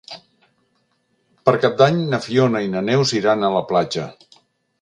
Per 1.49 1.53
Cap 1.65 1.77
d'Any 1.81 2.01
na 2.15 2.21
Fiona 2.25 2.65
i 2.69 2.73
na 2.77 2.85
Neus 2.89 3.15
iran 3.23 3.47
a 3.51 3.55
la 3.61 3.65
platja. 3.73 4.09